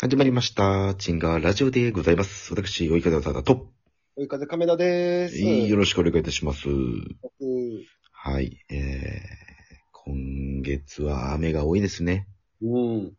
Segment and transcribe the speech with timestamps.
[0.00, 0.94] 始まりました。
[0.94, 2.54] チンガーラジオでございます。
[2.54, 3.68] 私、追い風さだと、
[4.16, 5.38] 追い風亀田でーす。
[5.42, 6.68] よろしくお願いいたします。
[6.68, 7.18] うん
[8.12, 8.78] はい、えー、
[9.92, 12.26] 今月は雨が多いですね。
[12.62, 13.12] うん。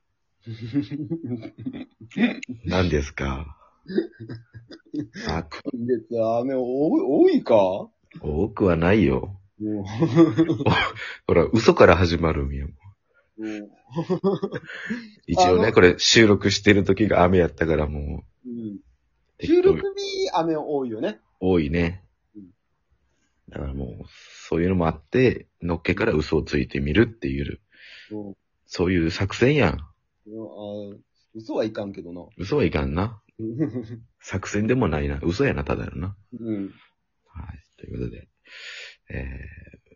[2.65, 3.57] 何ですか？
[5.27, 7.89] あ、今月は雨多い、多いか？
[8.21, 9.39] 多くはないよ。
[9.59, 9.85] も
[11.27, 12.65] ほら、嘘から始まるんよ。
[12.65, 12.75] う、うん
[15.27, 18.79] 一応ね、これ収録してる時が雨やったからもう、うん
[19.43, 21.19] 収録日雨多いよね。
[21.39, 22.03] 多いね
[22.35, 22.43] うん。
[23.49, 24.05] だからもう、
[24.47, 27.59] そういうのもあって、のっけから嘘をついてみるっていう、
[28.11, 28.33] うん
[28.73, 29.73] そういう作戦やん。
[29.73, 30.97] うんあ
[31.33, 32.21] 嘘はいかんけどな。
[32.37, 33.21] 嘘はいかんな。
[34.21, 35.19] 作戦でもないな。
[35.23, 36.15] 嘘やな、ただよな。
[36.39, 36.73] うん。
[37.25, 37.65] はい。
[37.77, 38.29] ということで、
[39.09, 39.95] えー、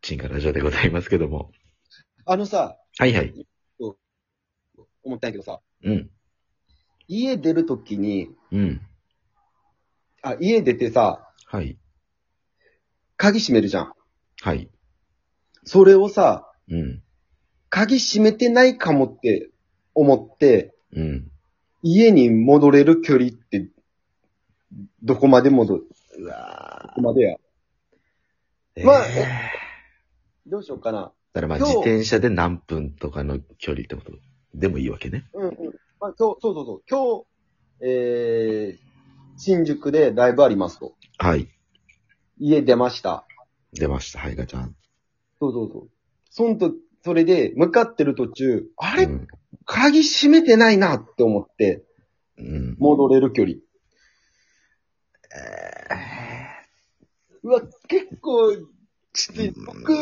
[0.00, 1.52] チンカラジオでございますけども。
[2.24, 3.46] あのさ、はいはい。
[5.02, 6.10] 思ったんやけどさ、うん。
[7.08, 8.80] 家出るときに、うん。
[10.22, 11.78] あ、家出てさ、はい。
[13.16, 13.92] 鍵閉めるじゃん。
[14.42, 14.70] はい。
[15.64, 17.02] それをさ、うん。
[17.68, 19.50] 鍵閉めてないかもって
[19.94, 21.30] 思って、うん。
[21.82, 23.68] 家に戻れる距離って、
[25.02, 25.84] どこまで戻る？
[26.18, 27.36] うわどこまでや？
[28.76, 31.12] ーまあえーどうしようかな。
[31.32, 34.12] だからまあ今日自転車で何分とかの距離ってこと
[34.54, 35.24] でもいいわけね。
[35.32, 35.54] うんうん。
[36.00, 36.82] まあ、今日、そうそうそう。
[36.88, 37.24] 今
[37.80, 38.78] 日、えー、
[39.36, 40.94] 新宿でライブありますと。
[41.18, 41.48] はい。
[42.38, 43.26] 家出ました。
[43.72, 44.74] 出ました、はいガちゃん。
[45.38, 45.90] そうそうそう。
[46.30, 46.72] そんと、
[47.04, 49.28] それで、向かってる途中、あれ、うん。
[49.64, 51.84] 鍵閉めてないなって思って、
[52.38, 52.76] うん。
[52.78, 53.56] 戻れる距離。
[57.42, 58.56] うわ、結構、
[59.12, 59.52] きつい。
[59.64, 59.94] 僕、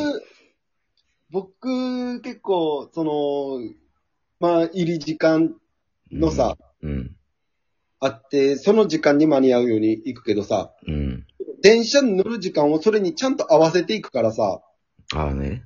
[1.30, 3.60] 僕、結構、その、
[4.40, 5.54] まあ、入り時間
[6.10, 7.16] のさ、うん。
[8.00, 11.26] あって、その時間に間に合うように行くけどさ、うん。
[11.60, 14.62] 電車に乗る時間をそれにちゃんと合わせていくからさ、
[15.14, 15.64] ああね。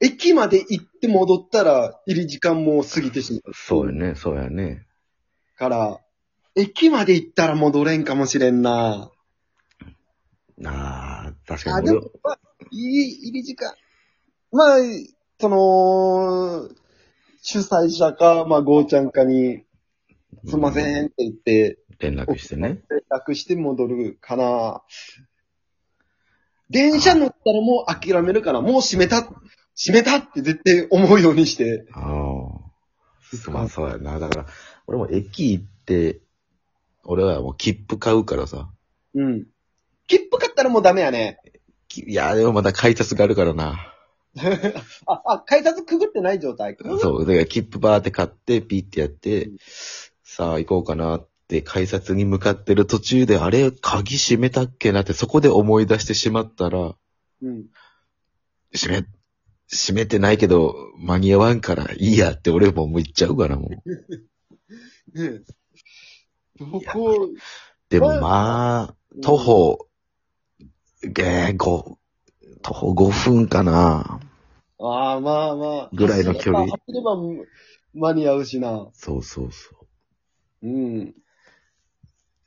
[0.00, 3.54] 駅まで行って戻ったら、入り時間も過ぎてしまう。
[3.54, 4.86] そうやね、そうやね。
[5.56, 6.00] から、
[6.54, 9.10] 駅まで行ったら戻れんかもしれんな。
[10.64, 12.38] ああ、確かあ、に俺でも、まあ、
[12.70, 13.74] いい入り時間。
[14.52, 14.78] まあ、
[15.40, 16.68] その、
[17.42, 19.64] 主催者か、まあ、ゴーちゃんかに、
[20.46, 22.82] すいませんって言って、連絡してね。
[22.90, 24.82] 連絡して戻るかな。
[26.68, 31.86] 電車乗ったらもう諦めるから、もう閉めた、閉めたって絶対思うようにして。
[31.92, 33.50] ああ。
[33.50, 34.18] まあそうやな。
[34.18, 34.46] だから、
[34.86, 36.20] 俺も駅行って、
[37.04, 38.70] 俺はもう切符買うからさ。
[39.14, 39.46] うん。
[40.06, 41.38] 切符買ったらもうダメやね。
[41.88, 43.92] きいや、でもまだ改札があるからな。
[45.06, 46.76] あ、あ、改札くぐってない状態。
[47.00, 47.26] そう。
[47.26, 49.56] だから切符バーって買って、ピッてやって、うん
[50.36, 56.94] さあ行こうかなって改札に向かってる途中で、あれ、鍵閉めたっけなってそこで思い出してしまったら、
[57.40, 57.64] うん。
[58.70, 59.06] 閉め、
[59.70, 65.16] 閉めてないけど、間に合わんからいいやって俺ももう言っちゃうからもう。
[65.18, 65.40] ね
[66.58, 67.30] どこ、
[67.88, 69.88] でもまあ、徒歩、
[70.60, 71.96] えー、5、
[72.60, 74.20] 徒歩5分かな。
[74.78, 75.90] ああ、まあまあ。
[75.92, 77.46] ぐらいの距離走れば走れば
[77.94, 78.88] 間に合うしな。
[78.92, 79.70] そうそうそ
[80.62, 81.14] うん。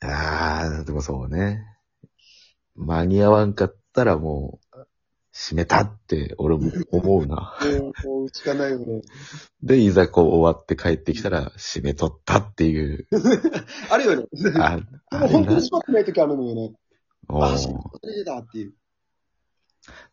[0.02, 0.06] う。
[0.06, 1.66] ああ、でもそうね。
[2.76, 4.78] 間に合わんかったらもう、
[5.32, 7.56] 閉めたって俺も思うな。
[7.62, 9.02] もう、もうしかないよね。
[9.62, 13.08] で、いざこう終わって帰ってきたら、閉めとったっていう。
[13.90, 14.26] あるよね。
[14.60, 15.62] あ、であも本当に。
[15.62, 16.74] 閉まってない時あるのよね。
[17.28, 18.74] おあ、閉めー忘れてたっていう。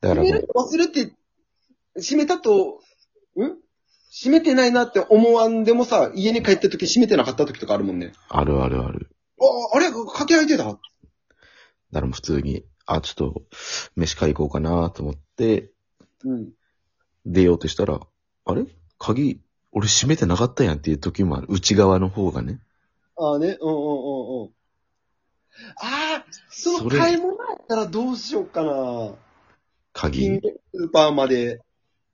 [0.01, 1.13] だから忘れて、
[1.97, 2.81] 閉めたと、
[3.37, 3.57] ん？
[4.19, 8.13] 閉めてないなって思わんでもさ、家に帰った時閉めてなかった時とかあるもんね。
[8.29, 9.11] あるあるある。
[9.41, 9.91] あ、あれ？
[9.91, 10.81] 掛け合いてただか
[11.93, 13.43] らもう普通に、あ、ちょっと、
[13.95, 15.71] 飯買い行こうかなと思って、
[16.25, 16.53] うん。
[17.27, 18.01] 出ようとしたら、
[18.45, 18.65] あれ？
[18.99, 19.41] 鍵、
[19.73, 21.49] 俺閉めてなかったやんっていう時もある。
[21.51, 22.61] 内側の方がね。
[23.19, 24.51] ああね、うんうんうんうん。
[25.77, 29.13] ああ、そのそれ買い物やったらどうしようかな。
[29.93, 30.41] 鍵近。
[30.41, 31.61] 所スーパーまで、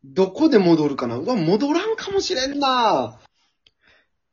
[0.04, 1.16] どこで戻るかな？
[1.16, 3.20] うわ、戻らんかもしれんな。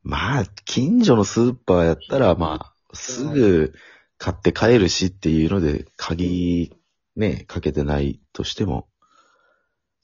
[0.02, 3.74] まあ、近所のスーパーやったら、まあ、すぐ
[4.18, 6.74] 買って帰るしっていうので、鍵、
[7.16, 8.88] ね、かけてないとしても、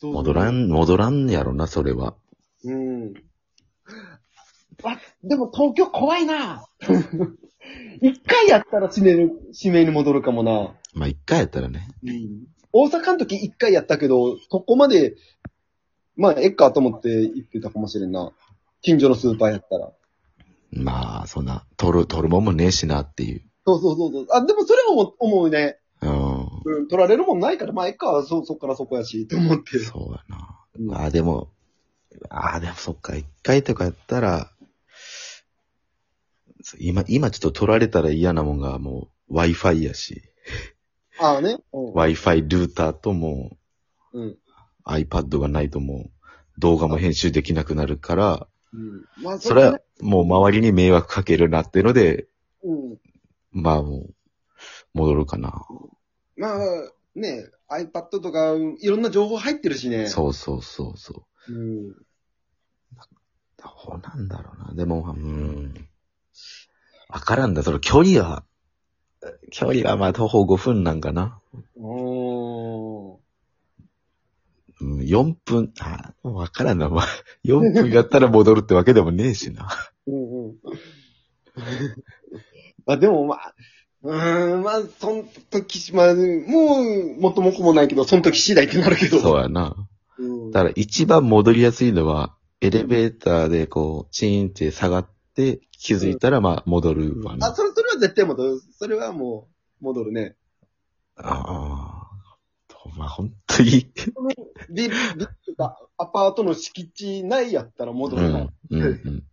[0.02, 2.16] 戻らん、戻らんやろな、それは。
[2.64, 3.14] うん。
[4.84, 6.68] あ、でも東京怖いな。
[8.02, 10.76] 一回やったら閉める、閉めに戻るかもな。
[10.94, 11.88] まあ、一回やったらね。
[12.04, 12.44] うん。
[12.72, 15.16] 大阪の時一回やったけど、そこまで、
[16.18, 18.32] まあ、えっかと思って行ってたかもしれんな。
[18.82, 19.92] 近所のスーパーやったら。
[20.72, 23.42] まあ、そんな、取る、取るもんもねえしなっていう。
[23.66, 24.28] そうそうそうそう。
[24.32, 25.80] あ、でもそれは思うね。
[26.02, 26.40] うん。
[26.66, 29.80] うん、取られるもんないから、まあ、いっか、そ、そっからそこやし、って思って。
[29.80, 30.38] そうやな。
[30.80, 31.52] うんああ、でも、
[32.30, 34.52] ああ、でもそっか、一回とかやったら、
[36.62, 40.22] そう今、今ちょっと取られたら嫌なもんがもう Wi-Fi やし、
[41.20, 41.58] ああね。
[41.72, 41.94] うん。
[41.94, 43.58] Wi-Fi ルーターとも
[44.14, 44.38] うん。
[44.86, 46.12] う iPad がないともう
[46.60, 49.06] 動画も編集できなくなるから、うん。
[49.24, 52.28] まあ、それはねもう周りに迷惑かけるなっていうので、
[52.64, 52.98] うん。
[53.52, 54.14] まあもう、
[54.94, 55.66] 戻るかな。
[56.38, 56.60] まあ、
[57.16, 60.08] ね、iPad とか、いろんな情報入ってるしね。
[60.08, 61.54] そうそうそうそう。
[61.54, 61.56] う。
[61.56, 61.94] うん。
[61.94, 62.00] ど
[63.96, 64.74] うなんだろうな。
[64.74, 65.88] でも、うん。
[67.08, 67.64] わからんだ。
[67.64, 68.44] その距離は、
[69.52, 71.40] 距離はまあ徒歩5分なんかな。
[71.78, 72.35] おー。
[74.86, 76.90] うん、4分、あ、わからんな。
[76.90, 77.08] まあ、
[77.44, 79.68] 4分やったら戻るってわけでもねえしな。
[80.06, 80.56] うんうん。
[82.86, 83.56] まあでもまあ、
[84.04, 86.22] うーん、まあ、そん時、まあ、も
[86.82, 89.20] う、もっともこもないけど、その時次第ってなるけど。
[89.20, 89.76] そうやな。
[90.20, 90.52] うん。
[90.52, 97.48] だから一番戻りやすいのは、エレベーターでこう、チーンって下がって、気づいたらまあ戻るわな。
[97.48, 98.62] あ、それ、それは絶対戻る。
[98.78, 99.48] それはも
[99.82, 100.36] う、戻るね。
[101.18, 101.46] あ
[101.92, 101.95] あ。
[102.96, 103.92] まあ本当に。
[104.70, 108.40] ビル、ビルとか、アパートの敷地内やったら戻るな。
[108.40, 108.52] うん。
[108.72, 108.84] うん。
[108.84, 109.24] うん。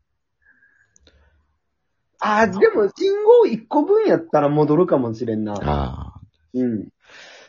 [2.21, 5.55] あ、でも、信号1個分やったら戻るかもしれんな。
[5.55, 6.21] ああ。
[6.55, 6.89] うん。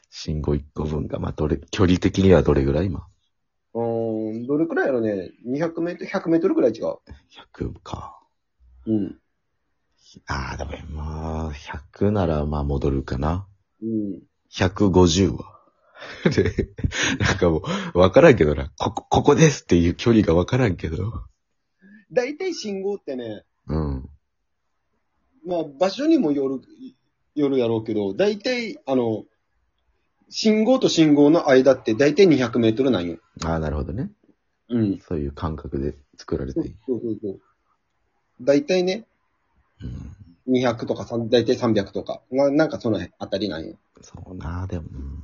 [0.09, 3.07] 信号1個分が、まあどれ、距離的にはどれぐらい今？
[3.75, 5.31] うーん、どれくらいやろね。
[5.47, 6.97] 200メートル、100メートルくらい違う。
[7.55, 8.19] ?100 か。
[8.85, 9.19] うん。
[10.27, 13.47] ああ、でもまあ、100ならまあ戻るかな。
[13.81, 14.21] うん。
[14.51, 15.52] 150は。
[16.35, 16.69] で、
[17.19, 17.63] なんかも
[17.93, 18.71] う、わからんけどな。
[18.77, 21.23] ここ、ここですっていう距離がわからんけど。
[22.11, 24.09] 大体信号ってね、うん。
[25.45, 26.61] まあ、場所にもよる、
[27.35, 29.25] よるやろうけど、大体、あの、
[30.29, 33.17] 信号と信号の間って大体200メートルなんよ。
[33.43, 34.11] ああ、なるほどね。
[34.69, 34.99] うん。
[34.99, 36.75] そういう感覚で作られてそういる。
[36.87, 37.39] そうそうそう。
[38.41, 39.05] 大体ね、
[40.47, 40.55] うん。
[40.59, 42.21] 200とか3、大体300とか。
[42.31, 43.77] ななんかそのあたりなんよ。
[44.01, 44.87] そうな、でも。
[44.91, 45.23] うん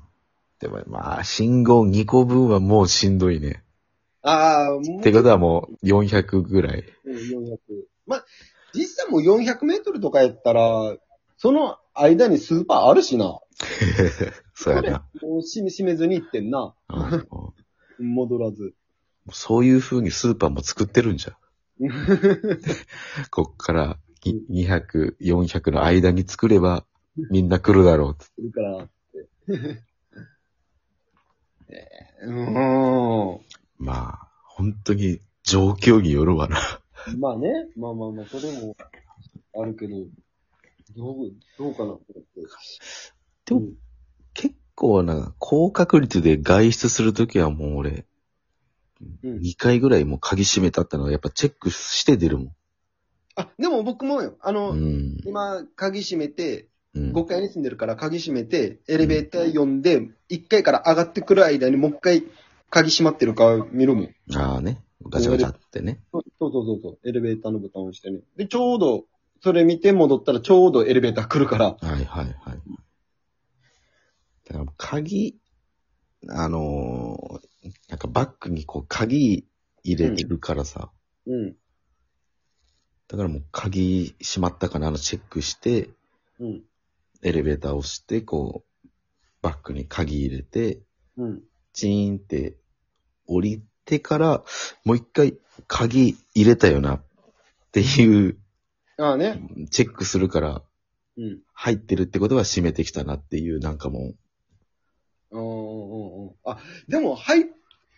[0.59, 3.63] でもまあ、信号2個分はもうしんどいね。
[4.21, 6.83] ああ、もうってことはもう400ぐらい。
[7.05, 7.57] うん400。
[8.05, 8.25] まあ、
[8.73, 10.97] 実際もう400メートルとかやったら、
[11.37, 13.39] その間にスーパーあるしな。
[14.53, 15.05] そうやな。
[15.21, 16.75] もう閉め閉めずに行ってんな。
[16.89, 17.25] うんうん
[18.01, 18.73] 戻らず。
[19.31, 21.35] そういう風にスーパーも作ってるんじゃん。
[23.29, 24.33] こっからい
[24.65, 26.85] 200、400の間に作れば
[27.29, 28.89] みんな来るだろうっつってするからっ
[29.47, 29.88] て。
[31.71, 33.39] えーうーん。
[33.77, 36.57] まあ、本当に状況によるわな。
[37.17, 37.49] まあね。
[37.77, 38.75] まあまあまあ、それも
[39.57, 39.95] あるけど、
[40.95, 42.41] どう、どうかなと思って。
[43.45, 43.61] でも、
[44.33, 48.05] 結構な、高確率で外出するときはもう俺、
[49.23, 49.37] うん。
[49.39, 52.55] 2回ぐらいもう鍵閉めたってのはやっぱチェックして出るもん。
[53.35, 54.35] あ、でも僕もよ。
[54.41, 55.17] あの、うん。
[55.25, 56.63] 今、鍵閉めて、
[56.95, 62.23] うん5階に住んでるから鍵閉めて、エレベーター呼んで、1階から上がってくる間にもう一回
[62.69, 64.15] 鍵閉まってるか見るもん。
[64.35, 64.83] ああね。
[65.07, 66.01] ガチャガチャってね。
[66.11, 66.99] そうそうそうそう。
[67.07, 68.19] エレベーターのボタンを押してね。
[68.35, 69.05] で、ちょうど、
[69.41, 71.65] それ見て戻ったらちょうどエレベーター来るから。
[71.65, 72.35] はいはいはい。
[74.47, 75.37] だから鍵、
[76.27, 77.49] あのー
[77.89, 79.45] なんかバッグにこう鍵
[79.83, 80.91] 入れてるからさ、
[81.27, 81.55] うん。
[83.07, 85.89] だからもう鍵閉まったかなのチェックして、
[86.39, 86.63] うん。
[87.21, 88.68] エレベーターを押して、こう、
[89.41, 90.81] バッグに鍵入れて、
[91.17, 91.41] うん。
[91.73, 92.57] チーンって
[93.27, 94.43] 降りてから、
[94.83, 97.03] もう一回鍵入れたよなっ
[97.71, 98.37] ていう
[98.99, 99.39] ああね。
[99.71, 100.61] チェックするから、
[101.17, 101.39] うん。
[101.53, 104.13] 入ってるってことは閉めてきたなっていう、なんかも
[105.31, 106.35] うんうんうんうん。
[106.43, 107.45] あ、でも、はい、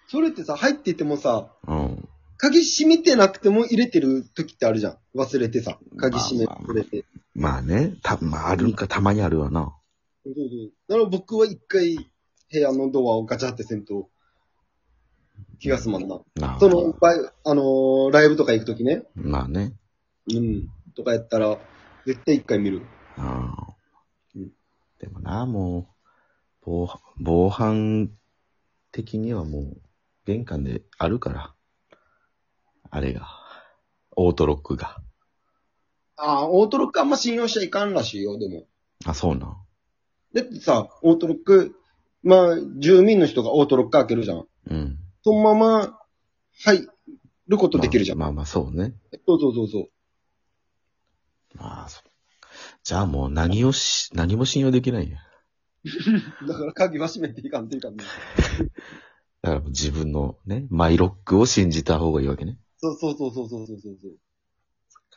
[0.07, 2.10] それってさ、入っててもさ、う、うん。
[2.38, 4.98] 鍵閉めてなくても入れてる時ってあるじゃん。
[5.15, 5.79] 忘れてさ。
[5.98, 7.05] 鍵閉めまあまあ忘れて。
[7.33, 9.75] まあね、た、まああるんか、たまにあるわな。
[10.23, 10.71] そうそう。
[10.87, 11.95] だから僕は一回、
[12.51, 14.09] 部屋のドアをガチャってせんと、
[15.59, 16.19] 気が済まんな。
[16.59, 19.03] その、バイあのーライブとか行くときね。
[19.15, 19.73] まあね。
[20.27, 20.69] うん。
[20.95, 21.57] とかやったら、
[22.05, 22.81] 絶対一回見る。
[23.17, 23.73] ああ
[24.35, 24.51] うん
[24.99, 25.85] でもな、もう、
[26.61, 28.11] 防犯、防犯
[28.91, 29.81] 的にはもう、
[30.25, 31.55] 玄関であるから。
[32.89, 33.27] あれが。
[34.15, 35.01] オートロックが。
[36.17, 38.65] ああ、オートロックあんま信用しちゃいかんらしいよ、でも。
[39.05, 39.57] あ、そうなん。
[40.33, 41.75] だってさ、オートロック、
[42.23, 44.45] まあ、住民の人がオートロック開けるじゃん。
[44.69, 44.97] うん。
[45.23, 46.00] そのまま
[46.63, 46.88] 入
[47.47, 48.17] ることできるじゃん。
[48.17, 48.93] まあまあまあ、そうね。
[49.27, 51.57] そうそうそうそう。
[51.57, 52.03] まあ、そう。
[52.83, 55.17] じゃあもう何をし、何も信用できないや。
[56.47, 58.03] だから鍵は閉めていかんというかね。
[59.41, 62.59] だから自分のね、マイロックを信じた方がいいわけね。
[62.77, 64.17] そうそうそうそうそうそうそう。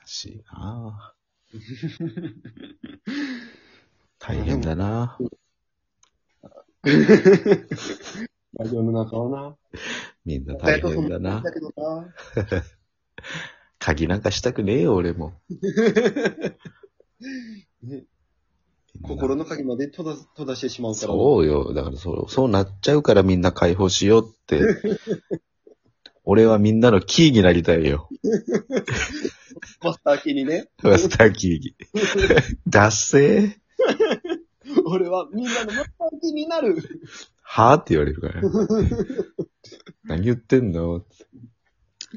[0.07, 1.55] しいなぁ
[4.27, 5.19] 大変だな
[6.83, 9.55] ラジオの中はな。
[10.25, 12.11] みんな大変だなだけどな。
[13.79, 15.35] 鍵なんかしたくねえよ、俺も。
[17.83, 18.05] ね
[19.03, 21.07] 心の鍵まで閉ざ閉ざしてしまうから。
[21.09, 21.75] そうよ。
[21.75, 24.63] だからそう、そうなっちゃうからみんな解放しようって。
[26.25, 28.09] 俺はみんなのキーになりたいよ。
[29.83, 30.71] マスターキーにね。
[30.83, 31.75] マスターキーに。
[32.67, 33.64] ダッセー
[34.85, 36.77] 俺はみんなのマスターキーになる。
[37.43, 38.43] はぁって言われるから。
[40.05, 41.05] 何言ってんの？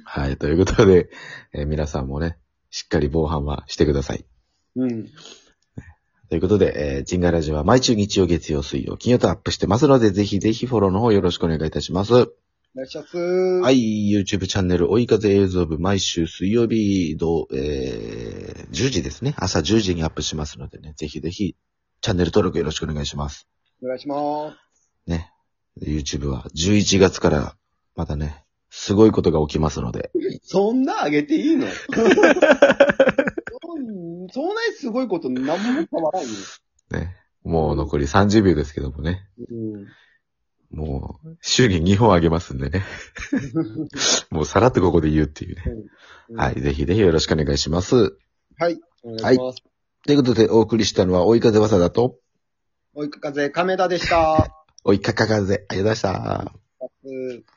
[0.04, 1.10] はい、ということで、
[1.54, 2.38] えー皆さんもね、
[2.70, 4.26] しっかり防犯はしてください。
[4.76, 5.08] うん。
[6.30, 12.14] ということで、えー、ジンガラジオは毎週日曜、月曜、水曜、金曜とアップしてますので、ぜひぜひフォローの方よろしくお願いいたします。
[12.14, 12.28] お
[12.76, 13.18] 願いします。
[13.18, 13.62] は。
[13.62, 19.36] はいい、YouTube チャンネル、追い風映像部、毎週水曜日、どうえー、10時ですね。
[19.38, 21.56] 朝10時にアップしますのでね、ぜひぜひ、
[22.02, 23.48] チャンネル登録よろしくお願いします。
[23.84, 24.58] お願いします。
[25.10, 25.32] ね。
[25.78, 27.56] で YouTube は11月から、
[27.96, 30.12] またね、すごいことが起きますので、
[30.44, 31.68] そんなあげていいの？
[31.88, 32.02] そ
[33.76, 36.30] んそんなにすごいこと何も変わらんよ。
[36.92, 37.16] ね。
[37.44, 39.28] もう残り30秒ですけどもね。
[39.50, 39.88] うん。
[40.70, 42.84] もう、週に2本あげますんでね。
[44.30, 45.64] もうさらっとここで言うっていうね。
[46.36, 48.18] はい、ぜひぜひよろしくお願いします。
[48.58, 48.80] はい。
[49.04, 49.64] お願いします。
[50.08, 52.16] ということで、お送りしたのは、追い風わさだと、
[52.94, 54.66] 追いか風亀田でした。
[54.86, 56.54] 追いかか風、ありがとうございました。
[57.04, 57.57] うん